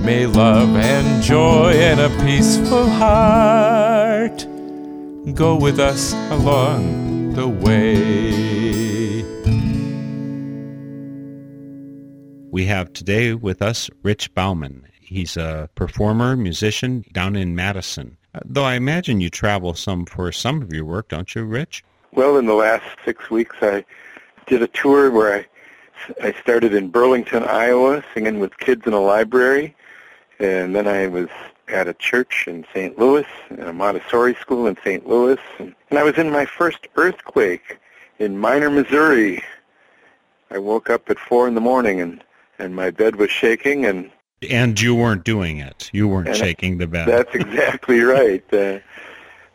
[0.03, 4.47] May love and joy and a peaceful heart
[5.35, 9.23] go with us along the way.
[12.51, 14.87] We have today with us Rich Bauman.
[15.01, 18.17] He's a performer, musician down in Madison.
[18.35, 21.83] Uh, Though I imagine you travel some for some of your work, don't you, Rich?
[22.13, 23.85] Well, in the last six weeks, I
[24.47, 25.47] did a tour where I,
[26.23, 29.75] I started in Burlington, Iowa, singing with kids in a library,
[30.39, 31.29] and then I was
[31.69, 32.99] at a church in St.
[32.99, 35.07] Louis, and a Montessori school in St.
[35.07, 37.79] Louis, and, and I was in my first earthquake
[38.19, 39.43] in Miner, Missouri.
[40.51, 42.23] I woke up at four in the morning, and
[42.59, 44.11] and my bed was shaking, and
[44.49, 45.91] And you weren't doing it.
[45.93, 47.09] You weren't shaking the bed.
[47.09, 48.45] That's exactly right.
[48.53, 48.79] Uh,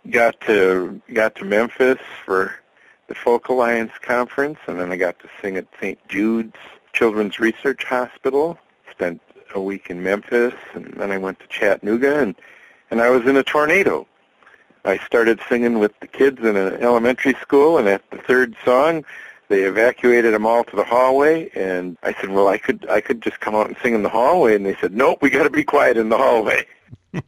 [0.09, 2.55] got to got to Memphis for
[3.10, 5.99] the Folk Alliance conference, and then I got to sing at St.
[6.07, 6.55] Jude's
[6.93, 8.57] Children's Research Hospital.
[8.89, 9.22] Spent
[9.53, 12.36] a week in Memphis, and then I went to Chattanooga, and
[12.91, 14.07] and I was in a tornado.
[14.86, 19.03] I started singing with the kids in an elementary school, and at the third song,
[19.49, 21.49] they evacuated them all to the hallway.
[21.55, 24.10] And I said, "Well, I could I could just come out and sing in the
[24.10, 26.66] hallway," and they said, "Nope, we got to be quiet in the hallway."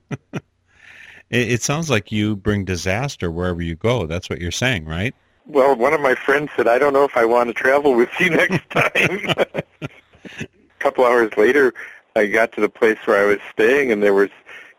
[1.32, 4.06] It, it sounds like you bring disaster wherever you go.
[4.06, 5.16] That's what you're saying, right?
[5.48, 8.10] Well, one of my friends said, I don't know if I want to travel with
[8.20, 9.34] you next time.
[10.39, 10.46] a
[10.80, 11.74] couple hours later,
[12.16, 14.30] I got to the place where I was staying, and there was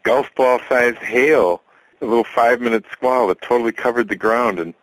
[0.02, 1.62] golf ball-sized hail,
[2.00, 4.74] a little five-minute squall that totally covered the ground, and,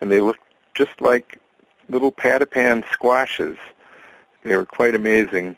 [0.00, 0.40] and they looked
[0.74, 1.40] just like
[1.88, 3.56] little pattypan squashes.
[4.42, 5.56] They were quite amazing.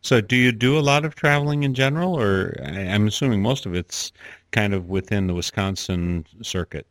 [0.00, 3.74] So, do you do a lot of traveling in general, or I'm assuming most of
[3.74, 4.12] it's
[4.50, 6.86] kind of within the Wisconsin circuit?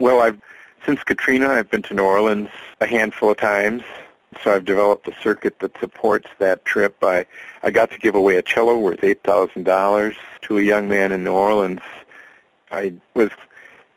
[0.00, 0.40] Well, I've
[0.84, 2.48] since Katrina, I've been to New Orleans
[2.80, 3.82] a handful of times.
[4.42, 6.96] So I've developed a circuit that supports that trip.
[7.02, 7.24] I
[7.62, 11.12] I got to give away a cello worth eight thousand dollars to a young man
[11.12, 11.80] in New Orleans.
[12.72, 13.30] I was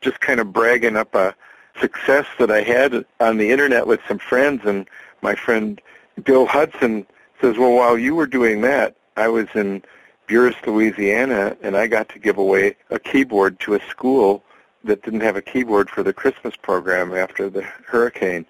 [0.02, 1.36] just kind of bragging up a
[1.80, 4.88] success that I had on the internet with some friends, and
[5.22, 5.82] my friend
[6.24, 7.08] Bill Hudson
[7.42, 9.82] says, "Well, while you were doing that, I was in
[10.28, 14.44] Buras, Louisiana, and I got to give away a keyboard to a school
[14.84, 18.46] that didn't have a keyboard for the Christmas program after the hurricane."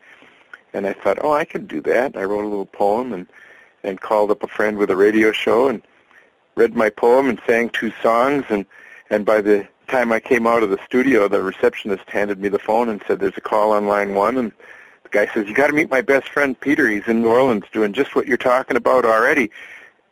[0.74, 3.28] And I thought, "Oh, I could do that." I wrote a little poem and
[3.84, 5.82] and called up a friend with a radio show and
[6.56, 8.66] read my poem and sang two songs and
[9.10, 12.60] and by the time I came out of the studio, the receptionist handed me the
[12.60, 14.52] phone and said, "There's a call on line one." And
[15.04, 16.90] the guy says, "You got to meet my best friend Peter.
[16.90, 19.50] He's in New Orleans doing just what you're talking about already."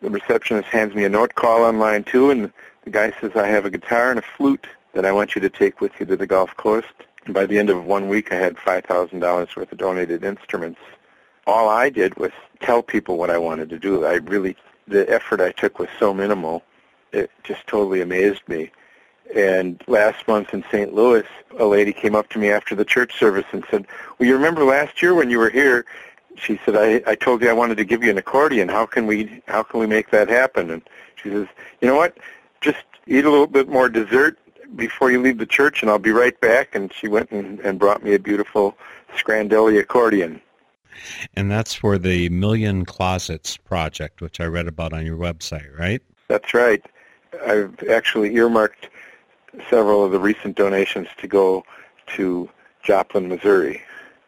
[0.02, 2.52] The receptionist hands me a note call on line two, and
[2.84, 5.50] the guy says, "I have a guitar and a flute that I want you to
[5.50, 6.88] take with you to the Gulf Coast."
[7.26, 10.24] And by the end of one week, I had five thousand dollars worth of donated
[10.24, 10.80] instruments.
[11.46, 14.04] All I did was tell people what I wanted to do.
[14.06, 14.56] I really,
[14.88, 16.64] the effort I took was so minimal.
[17.12, 18.72] It just totally amazed me.
[19.36, 20.94] And last month in St.
[20.94, 21.26] Louis,
[21.58, 23.88] a lady came up to me after the church service and said,
[24.18, 25.86] well, you remember last year when you were here,
[26.36, 28.68] she said, I, I told you I wanted to give you an accordion.
[28.70, 30.70] How can we, how can we make that happen?
[30.70, 30.82] And
[31.16, 31.48] she says,
[31.82, 32.18] you know what?
[32.62, 34.38] Just eat a little bit more dessert
[34.76, 36.76] before you leave the church and I'll be right back.
[36.76, 38.78] And she went and, and brought me a beautiful
[39.16, 40.42] Scandalli accordion.
[41.36, 46.02] And that's for the Million Closets project, which I read about on your website, right?
[46.28, 46.84] That's right.
[47.46, 48.90] I've actually earmarked
[49.70, 51.66] several of the recent donations to go
[52.08, 52.50] to
[52.82, 53.82] Joplin, Missouri.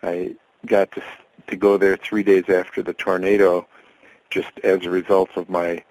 [0.04, 0.36] I
[0.66, 1.02] got to
[1.48, 3.66] to go there three days after the tornado,
[4.30, 5.84] just as a result of my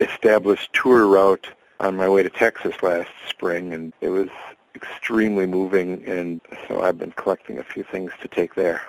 [0.00, 1.48] established tour route
[1.80, 4.28] on my way to Texas last spring, and it was
[4.74, 6.04] extremely moving.
[6.06, 8.82] And so I've been collecting a few things to take there.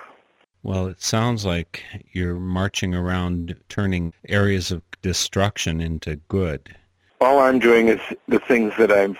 [0.62, 1.82] Well, it sounds like
[2.12, 6.76] you're marching around turning areas of destruction into good.
[7.20, 9.16] All I'm doing is the things that I'm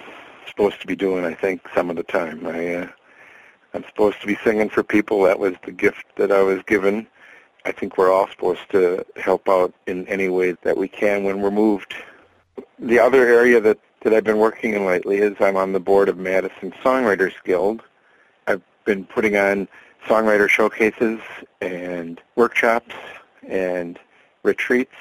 [0.47, 1.25] supposed to be doing.
[1.25, 2.47] I think some of the time.
[2.47, 2.89] I uh,
[3.75, 5.23] I'm supposed to be singing for people.
[5.23, 7.07] That was the gift that I was given.
[7.65, 11.41] I think we're all supposed to help out in any way that we can when
[11.41, 11.95] we're moved.
[12.79, 16.09] The other area that that I've been working in lately is I'm on the board
[16.09, 17.83] of Madison Songwriters Guild.
[18.49, 19.69] I've been putting on
[20.07, 21.21] songwriter showcases
[21.61, 22.95] and workshops
[23.47, 23.99] and
[24.43, 24.95] retreats.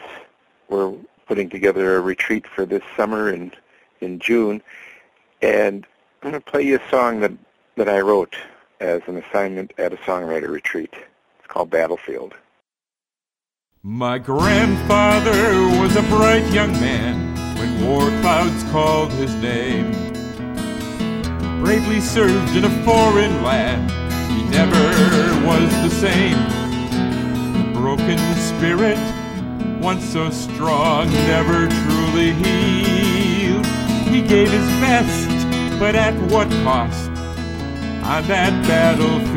[0.70, 0.94] We're
[1.28, 3.52] putting together a retreat for this summer in
[4.02, 4.62] in June,
[5.42, 5.86] and
[6.22, 7.32] I'm going to play you a song that,
[7.76, 8.36] that I wrote
[8.80, 10.94] as an assignment at a songwriter retreat.
[11.38, 12.34] It's called Battlefield.
[13.84, 17.21] My grandfather was a bright young man
[17.86, 19.92] war clouds called his name.
[21.62, 23.90] Bravely served in a foreign land,
[24.32, 26.38] he never was the same.
[27.54, 29.00] The broken spirit,
[29.82, 33.66] once so strong, never truly healed.
[34.08, 35.32] He gave his best
[35.82, 37.10] but at what cost
[38.04, 39.34] on that battlefield?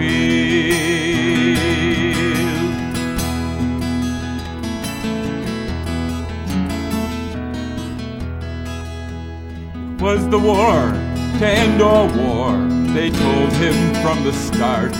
[10.05, 10.93] Was the war
[11.39, 12.53] to end all war?
[12.93, 14.95] They told him from the start.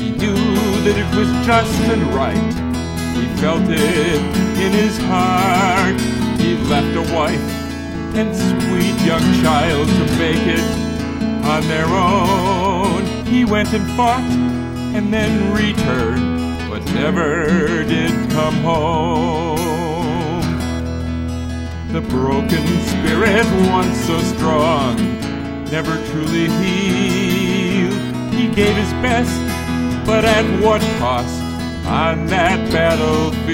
[0.00, 0.40] He knew
[0.84, 2.54] that it was just and right.
[3.14, 4.22] He felt it
[4.64, 6.00] in his heart.
[6.40, 7.46] He left a wife
[8.16, 10.64] and sweet young child to make it
[11.44, 13.04] on their own.
[13.26, 14.24] He went and fought
[14.96, 19.83] and then returned, but never did come home.
[21.94, 24.96] The broken spirit, once so strong,
[25.70, 27.94] never truly healed.
[28.34, 29.30] He gave his best,
[30.04, 31.40] but at what cost
[31.86, 33.44] on that battlefield?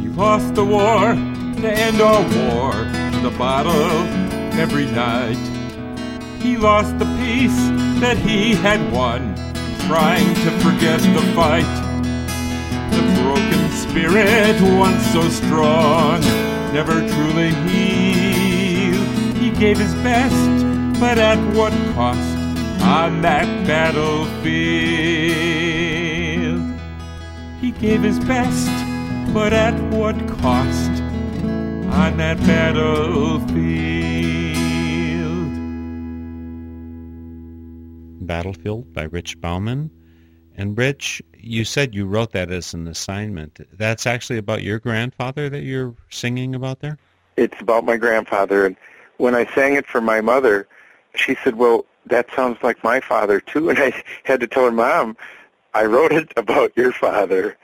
[0.00, 1.14] He lost the war
[1.62, 2.74] to end all war,
[3.22, 4.06] the battle
[4.56, 5.59] every night.
[6.40, 7.58] He lost the peace
[8.00, 9.34] that he had won,
[9.86, 11.72] trying to forget the fight.
[12.90, 16.20] The broken spirit, once so strong,
[16.72, 19.36] never truly healed.
[19.36, 22.36] He gave his best, but at what cost
[22.82, 24.40] on that battlefield?
[27.60, 28.70] He gave his best
[29.32, 30.90] but at what cost
[31.92, 33.89] on that battlefield?
[38.30, 39.90] Battlefield by Rich Bauman.
[40.56, 43.58] And Rich, you said you wrote that as an assignment.
[43.76, 46.96] That's actually about your grandfather that you're singing about there?
[47.36, 48.66] It's about my grandfather.
[48.66, 48.76] And
[49.16, 50.68] when I sang it for my mother,
[51.16, 53.68] she said, well, that sounds like my father too.
[53.70, 55.16] And I had to tell her, Mom,
[55.74, 57.58] I wrote it about your father.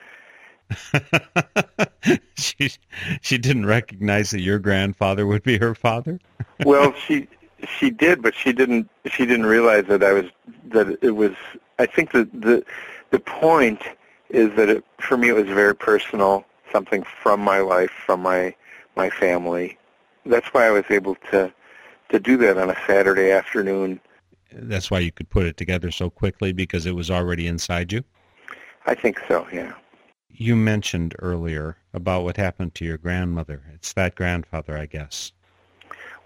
[2.37, 2.73] she
[3.21, 6.19] she didn't recognize that your grandfather would be her father.
[6.65, 7.29] well, she
[7.65, 10.27] she did, but she didn't she didn't realize that I was
[10.69, 11.33] that it was.
[11.79, 12.65] I think that the
[13.11, 13.83] the point
[14.31, 18.55] is that it, for me it was very personal, something from my life, from my
[18.97, 19.79] my family.
[20.25, 21.53] That's why I was able to
[22.11, 24.01] to do that on a Saturday afternoon.
[24.53, 28.05] That's why you could put it together so quickly because it was already inside you.
[28.87, 29.47] I think so.
[29.53, 29.73] Yeah.
[30.31, 33.63] You mentioned earlier about what happened to your grandmother.
[33.75, 35.33] It's that grandfather, I guess.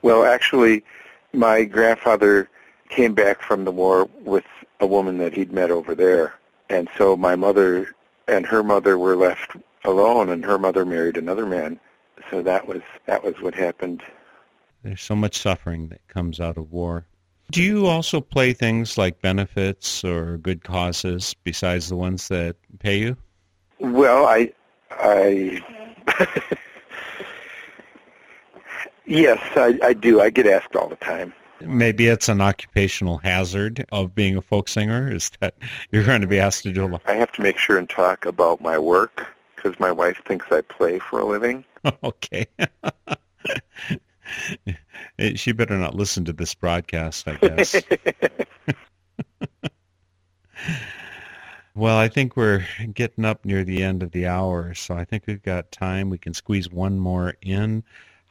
[0.02, 0.84] Well, actually,
[1.32, 2.48] my grandfather
[2.88, 4.44] came back from the war with
[4.80, 6.34] a woman that he'd met over there.
[6.68, 7.94] And so my mother
[8.28, 11.80] and her mother were left alone and her mother married another man.
[12.30, 14.02] So that was that was what happened.
[14.82, 17.06] There's so much suffering that comes out of war.
[17.50, 22.98] Do you also play things like benefits or good causes besides the ones that pay
[22.98, 23.16] you?
[23.80, 24.52] Well, I
[24.92, 25.60] I
[29.06, 30.20] Yes, I, I do.
[30.20, 31.32] I get asked all the time.
[31.60, 35.54] Maybe it's an occupational hazard of being a folk singer, is that
[35.90, 37.02] you're going to be asked to do a lot.
[37.06, 39.26] I have to make sure and talk about my work
[39.56, 41.64] because my wife thinks I play for a living.
[42.02, 42.46] okay.
[45.34, 47.82] she better not listen to this broadcast, I guess.
[51.74, 55.24] well, I think we're getting up near the end of the hour, so I think
[55.26, 56.08] we've got time.
[56.10, 57.84] We can squeeze one more in.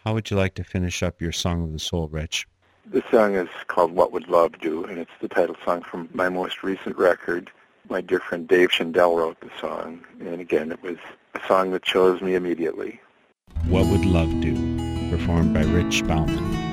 [0.09, 2.47] How would you like to finish up your Song of the Soul, Rich?
[2.91, 6.29] The song is called What Would Love Do, and it's the title song from my
[6.29, 7.51] most recent record.
[7.91, 10.97] My dear friend Dave Shindell wrote the song, and again, it was
[11.35, 12.99] a song that chose me immediately.
[13.67, 14.55] What Would Love Do,
[15.11, 16.68] performed by Rich Bauman.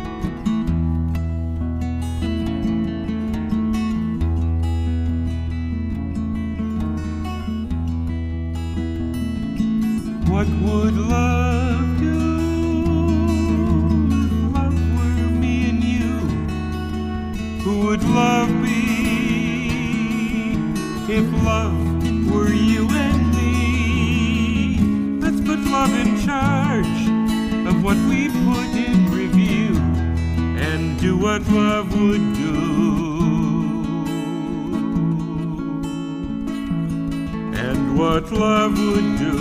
[37.59, 39.37] And what love would do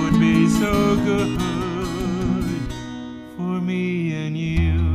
[0.00, 1.40] would be so good
[3.36, 4.86] for me and you.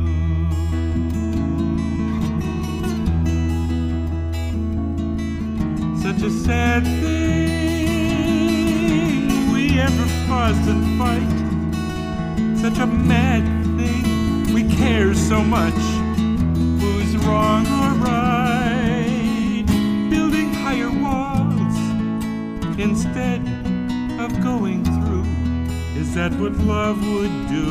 [6.02, 7.52] such a sad thing
[9.52, 11.38] we ever fuss and fight.
[12.60, 13.44] Such a mad
[13.76, 15.74] thing we care so much.
[16.80, 17.71] Who's wrong
[22.82, 23.40] instead
[24.18, 25.24] of going through.
[26.00, 27.70] Is that what love would do?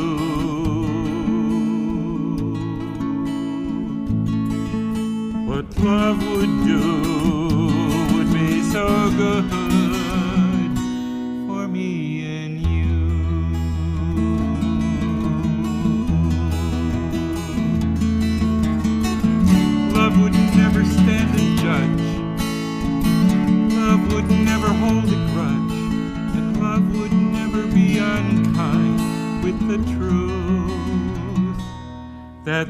[5.50, 6.82] What love would do
[8.14, 8.86] would be so
[9.16, 9.71] good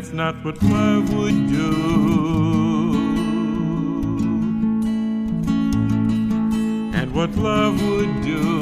[0.03, 1.73] That's not what love would do.
[6.93, 8.62] And what love would do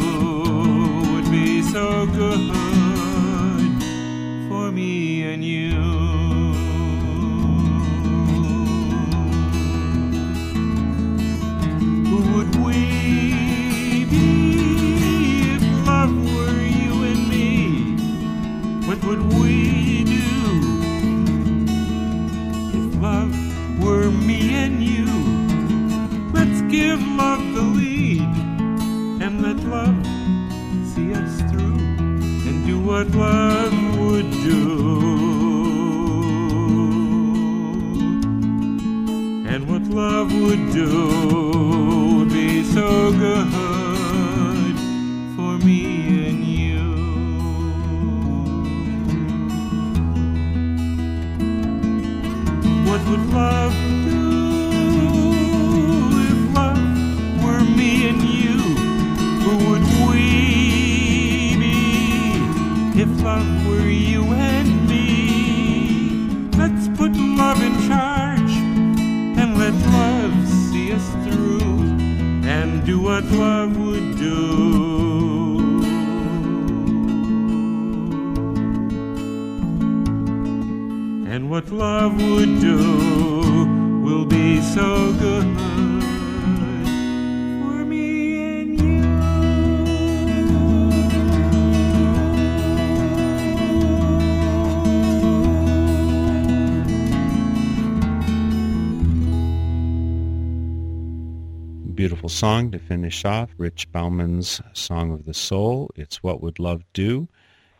[102.40, 103.50] song to finish off.
[103.58, 105.90] Rich Bauman's Song of the Soul.
[105.94, 107.28] It's What Would Love Do.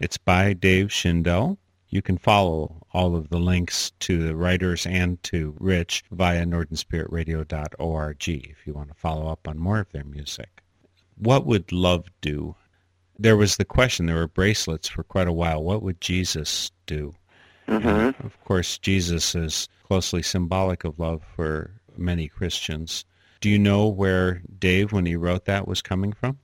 [0.01, 1.57] It's by Dave Schindel.
[1.89, 8.29] You can follow all of the links to the writers and to Rich via northernspiritradio.org
[8.29, 10.63] if you want to follow up on more of their music.
[11.17, 12.55] What would love do?
[13.19, 15.65] There was the question, there were bracelets for quite a while.
[15.65, 17.15] What would Jesus do?
[17.67, 17.89] Mm-hmm.
[17.89, 23.07] And of course, Jesus is closely symbolic of love for many Christians.
[23.41, 26.39] Do you know where Dave, when he wrote that, was coming from?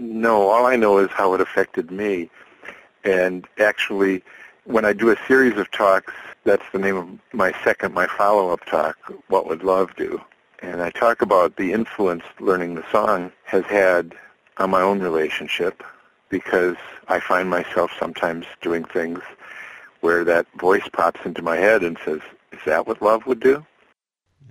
[0.00, 2.28] No, all I know is how it affected me.
[3.04, 4.22] And actually,
[4.64, 6.12] when I do a series of talks,
[6.44, 8.96] that's the name of my second, my follow-up talk,
[9.28, 10.20] What Would Love Do?
[10.60, 14.14] And I talk about the influence learning the song has had
[14.56, 15.82] on my own relationship
[16.30, 16.76] because
[17.06, 19.20] I find myself sometimes doing things
[20.00, 22.20] where that voice pops into my head and says,
[22.52, 23.64] is that what love would do?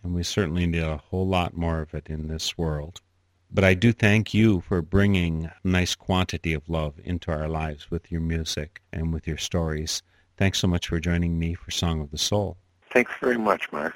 [0.04, 3.02] And we certainly need a whole lot more of it in this world.
[3.50, 7.90] But I do thank you for bringing a nice quantity of love into our lives
[7.90, 10.02] with your music and with your stories.
[10.38, 12.58] Thanks so much for joining me for Song of the Soul.
[12.92, 13.96] Thanks very much, Mark.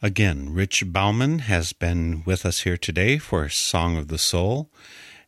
[0.00, 4.70] Again, Rich Bauman has been with us here today for Song of the Soul.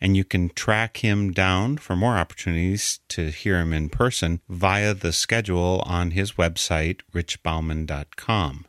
[0.00, 4.92] and you can track him down for more opportunities to hear him in person via
[4.92, 8.66] the schedule on his website, richbauman.com.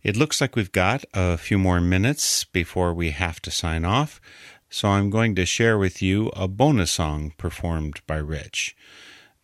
[0.00, 4.20] It looks like we've got a few more minutes before we have to sign off,
[4.70, 8.76] so I'm going to share with you a bonus song performed by Rich.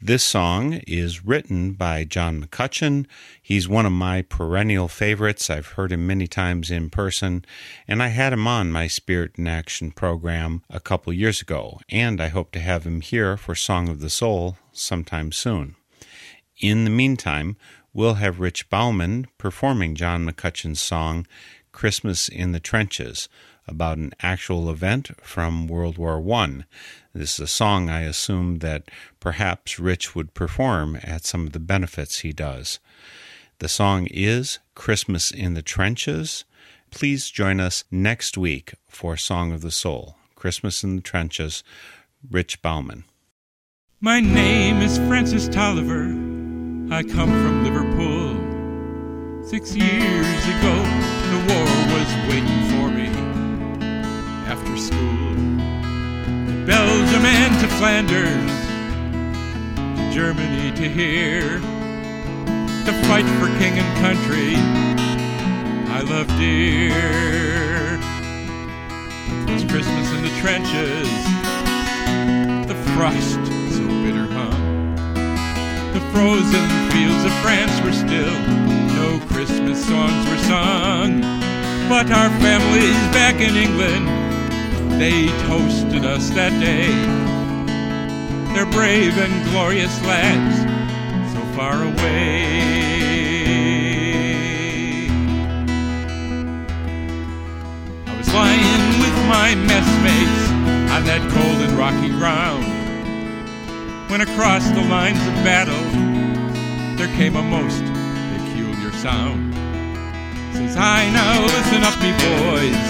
[0.00, 3.06] This song is written by John McCutcheon.
[3.42, 5.50] He's one of my perennial favorites.
[5.50, 7.44] I've heard him many times in person,
[7.88, 12.20] and I had him on my Spirit in Action program a couple years ago, and
[12.20, 15.74] I hope to have him here for Song of the Soul sometime soon.
[16.60, 17.56] In the meantime,
[17.94, 21.26] we'll have Rich Bauman performing John McCutcheon's song
[21.72, 23.28] Christmas in the Trenches
[23.66, 26.64] about an actual event from World War I.
[27.14, 28.90] This is a song I assume that
[29.20, 32.78] perhaps Rich would perform at some of the benefits he does.
[33.60, 36.44] The song is Christmas in the Trenches.
[36.90, 41.64] Please join us next week for Song of the Soul, Christmas in the Trenches,
[42.30, 43.04] Rich Bauman.
[44.00, 46.23] My name is Francis Tolliver.
[46.90, 49.44] I come from Liverpool.
[49.44, 50.74] Six years ago,
[51.30, 53.08] the war was waiting for me
[54.46, 55.34] after school.
[56.46, 58.52] To Belgium and to Flanders,
[59.96, 61.58] to Germany to here,
[62.84, 64.54] to fight for king and country
[65.96, 67.98] I love dear.
[69.54, 71.08] It's Christmas in the trenches,
[72.66, 73.63] the frost
[76.14, 78.38] frozen fields of France were still,
[78.94, 81.20] no Christmas songs were sung.
[81.88, 84.06] But our families back in England,
[85.00, 86.86] they toasted us that day.
[88.54, 90.56] They're brave and glorious lads,
[91.34, 92.54] so far away.
[98.06, 100.42] I was lying with my messmates
[100.94, 102.64] on that cold and rocky ground
[104.08, 106.03] when across the lines of battle
[106.96, 109.52] there came a most peculiar sound.
[110.54, 112.80] Says, I now listen up, me boys,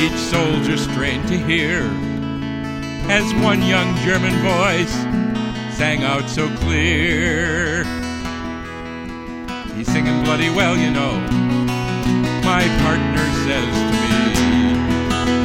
[0.00, 1.82] each soldier strained to hear,
[3.10, 4.92] as one young German voice
[5.76, 7.84] sang out so clear.
[9.76, 11.12] He's singing bloody well, you know,
[12.44, 14.12] my partner says to me.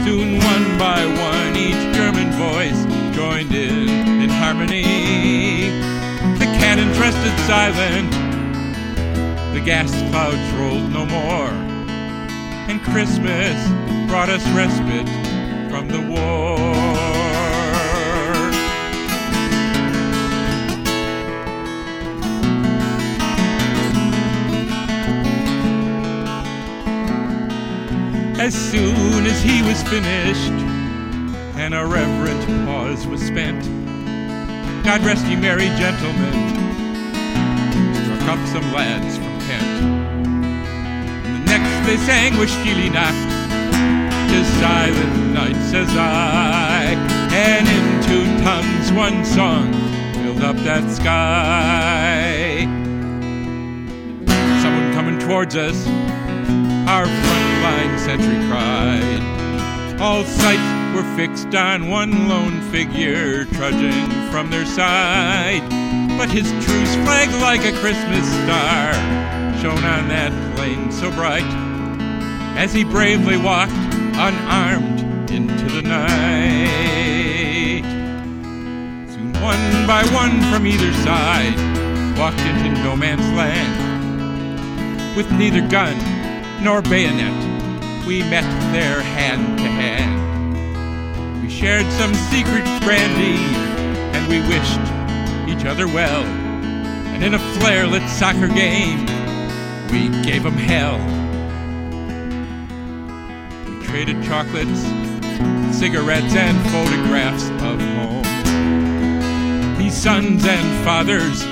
[0.06, 2.86] Soon one by one each German voice
[3.16, 3.90] joined in
[4.22, 5.57] in harmony.
[7.00, 8.12] Rested silent,
[9.54, 11.54] the gas clouds rolled no more.
[12.68, 13.56] and Christmas
[14.10, 15.08] brought us respite
[15.70, 16.58] from the war.
[28.38, 30.52] As soon as he was finished
[31.58, 33.64] and a reverent pause was spent,
[34.84, 36.87] God rest ye merry gentlemen,
[38.28, 39.64] up some lads from Kent.
[41.26, 43.16] And the next they sang was Stille Nacht,
[44.30, 46.96] tis silent night, says I,
[47.32, 49.72] and in two tongues one song
[50.14, 52.66] filled up that sky.
[54.62, 55.88] Someone coming towards us,
[56.90, 60.02] our front line sentry cried.
[60.02, 65.67] All sights were fixed on one lone figure trudging from their side.
[66.18, 68.94] But his truce flag, like a Christmas star,
[69.62, 71.46] shone on that plain so bright
[72.58, 77.84] as he bravely walked unarmed into the night.
[79.12, 81.56] Soon, one by one from either side,
[82.18, 85.96] walked into no man's land with neither gun
[86.64, 87.32] nor bayonet.
[88.08, 88.44] We met
[88.74, 91.44] there hand to hand.
[91.44, 93.38] We shared some secret brandy,
[94.18, 94.97] and we wished
[95.50, 96.24] each other well.
[96.24, 99.06] And in a flare lit soccer game,
[99.92, 101.00] we gave 'em hell.
[103.66, 104.82] We traded chocolates,
[105.72, 109.78] cigarettes, and photographs of home.
[109.78, 111.44] These sons and fathers,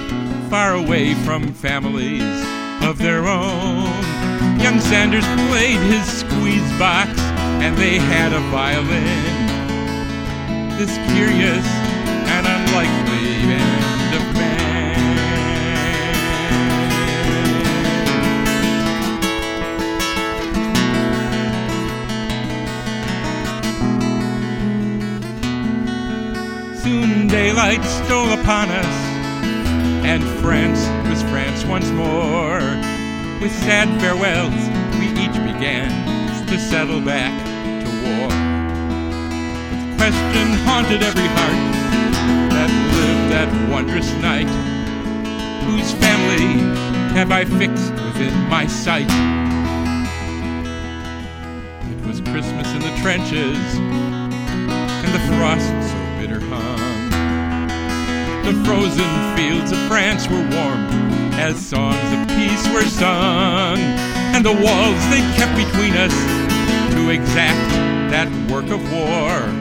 [0.49, 2.45] far away from families
[2.81, 3.89] of their own.
[4.59, 7.09] Young Sanders played his squeeze box,
[7.63, 9.45] and they had a violin.
[10.77, 11.65] This curious
[27.55, 28.95] daylight stole upon us,
[30.05, 30.79] and France
[31.09, 32.59] was France once more.
[33.41, 34.53] With sad farewells,
[34.99, 35.89] we each began
[36.47, 37.33] to settle back
[37.83, 38.29] to war.
[39.79, 41.84] The question haunted every heart
[43.35, 44.47] that wondrous night.
[45.67, 46.55] Whose family
[47.19, 49.11] have I fixed within my sight?
[51.91, 57.09] It was Christmas in the trenches, and the frost so bitter hung.
[58.45, 60.87] The frozen fields of France were warm
[61.35, 63.79] as songs of peace were sung,
[64.31, 66.15] and the walls they kept between us
[66.93, 67.69] to exact
[68.15, 69.51] that work of war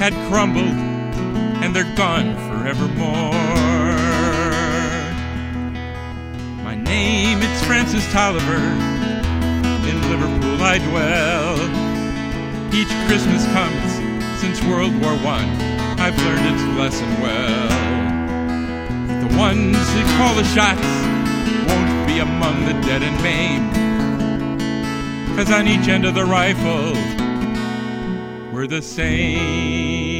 [0.00, 0.80] had crumbled,
[1.62, 3.32] and they're gone forevermore.
[6.62, 8.60] My name is Francis Tolliver.
[9.88, 11.56] In Liverpool I dwell.
[12.74, 13.90] Each Christmas comes
[14.40, 15.48] since World War One.
[15.98, 17.68] I've learned its lesson well.
[19.26, 20.92] The ones who call the shots
[21.66, 23.74] won't be among the dead and maimed.
[25.34, 26.92] Cause on each end of the rifle,
[28.52, 30.19] we're the same.